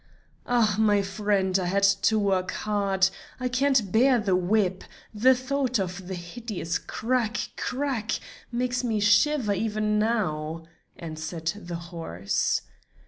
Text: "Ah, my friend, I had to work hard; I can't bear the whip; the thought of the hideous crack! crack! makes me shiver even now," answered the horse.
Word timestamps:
"Ah, 0.47 0.77
my 0.79 1.03
friend, 1.03 1.59
I 1.59 1.65
had 1.65 1.83
to 1.83 2.17
work 2.17 2.49
hard; 2.65 3.07
I 3.39 3.47
can't 3.47 3.91
bear 3.91 4.17
the 4.19 4.35
whip; 4.35 4.83
the 5.13 5.35
thought 5.35 5.77
of 5.77 6.07
the 6.07 6.15
hideous 6.15 6.79
crack! 6.79 7.51
crack! 7.55 8.19
makes 8.51 8.83
me 8.83 8.99
shiver 8.99 9.53
even 9.53 9.99
now," 9.99 10.63
answered 10.97 11.53
the 11.55 11.75
horse. 11.91 12.63